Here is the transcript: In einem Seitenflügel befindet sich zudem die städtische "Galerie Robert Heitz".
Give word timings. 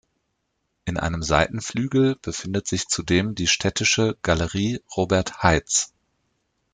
In 0.85 0.97
einem 0.97 1.21
Seitenflügel 1.21 2.15
befindet 2.23 2.65
sich 2.67 2.87
zudem 2.87 3.35
die 3.35 3.45
städtische 3.45 4.17
"Galerie 4.23 4.81
Robert 4.97 5.43
Heitz". 5.43 5.93